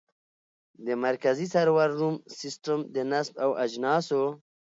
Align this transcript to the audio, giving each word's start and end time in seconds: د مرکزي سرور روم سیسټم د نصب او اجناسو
د 0.85 0.87
مرکزي 1.05 1.47
سرور 1.53 1.89
روم 1.99 2.15
سیسټم 2.39 2.79
د 2.95 2.97
نصب 3.11 3.33
او 3.43 3.51
اجناسو 3.65 4.21